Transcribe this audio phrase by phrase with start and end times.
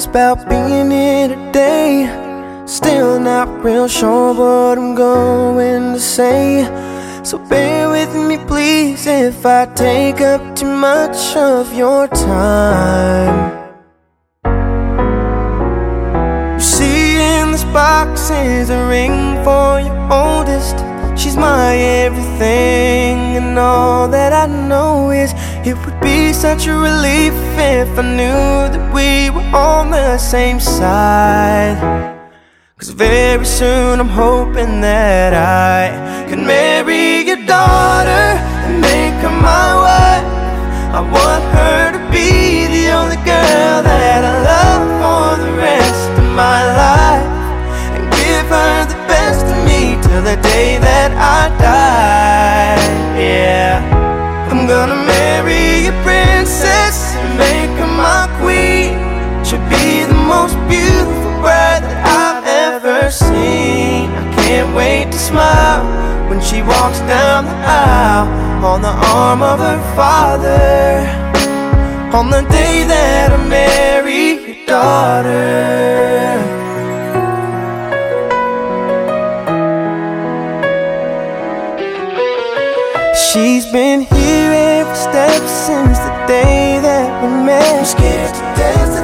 [0.00, 2.64] nervous about being here today.
[2.66, 6.64] Still not real sure what I'm going to say.
[7.22, 13.58] So bear with me, please, if I take up too much of your time.
[16.54, 20.76] You see, in this box is a ring for your oldest.
[21.16, 27.34] She's my everything, and all that I know is it would be such a relief
[27.58, 31.76] if I knew that we were on the same side.
[32.78, 38.24] Cause very soon I'm hoping that I can marry your daughter
[38.64, 40.28] and make her my wife.
[40.96, 46.28] I want her to be the only girl that I love for the rest of
[46.32, 47.28] my life
[47.94, 52.80] and give her the best of me till the day that I die.
[53.20, 54.99] Yeah, I'm gonna
[60.40, 64.08] most beautiful bride that I've ever seen.
[64.08, 65.84] I can't wait to smile
[66.30, 71.04] when she walks down the aisle on the arm of her father.
[72.16, 76.40] On the day that I marry your daughter.
[83.28, 87.78] She's been here every step since the day that we met.
[87.78, 88.99] I'm scared to death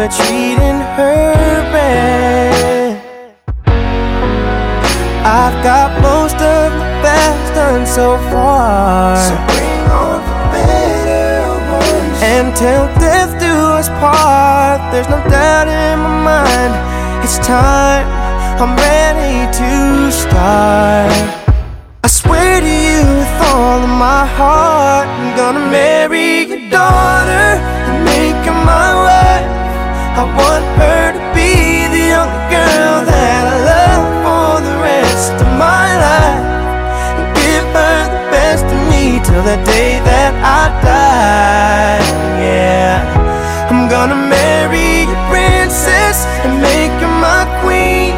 [0.00, 1.34] me ever treating her
[1.72, 3.00] bad.
[5.24, 9.16] I've got most of the best done so far.
[9.16, 12.22] So bring on the better ones.
[12.22, 16.74] And till death do us part, there's no doubt in my mind.
[17.24, 18.06] It's time,
[18.60, 21.12] I'm ready to start.
[22.04, 27.19] I swear to you with all of my heart, I'm gonna marry your daughter
[30.20, 35.48] I want her to be the only girl that I love for the rest of
[35.56, 36.44] my life.
[37.16, 42.04] And give her the best of me till the day that I die.
[42.36, 43.00] Yeah,
[43.72, 48.12] I'm gonna marry a princess and make her my queen.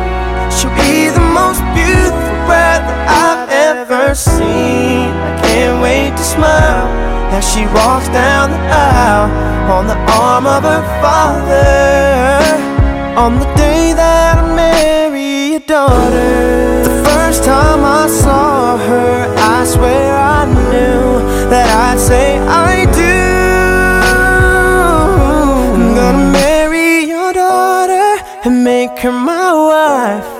[0.51, 5.07] She'll be the most beautiful bride that I've ever seen.
[5.07, 6.91] I can't wait to smile
[7.31, 12.43] as she walks down the aisle on the arm of her father.
[13.17, 16.83] On the day that I marry your daughter.
[16.89, 23.19] The first time I saw her, I swear I knew that I'd say I do.
[25.75, 28.09] I'm gonna marry your daughter
[28.44, 30.31] and make her my wife.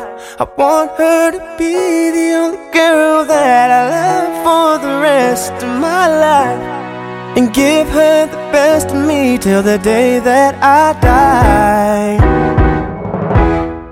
[0.41, 3.92] I want her to be the only girl that I
[7.35, 12.19] And give her the best of me till the day that I die.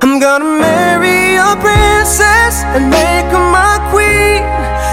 [0.03, 4.45] I'm gonna marry a princess and make her my queen.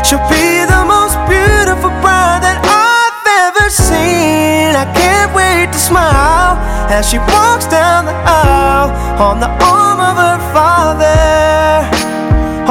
[0.07, 4.79] She'll be the most beautiful bride that I've ever seen.
[4.79, 6.55] I can't wait to smile
[6.87, 8.95] as she walks down the aisle
[9.27, 11.83] on the arm of her father.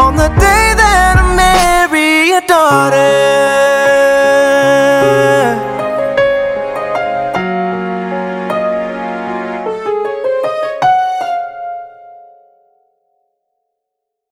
[0.00, 3.35] On the day that I marry your daughter.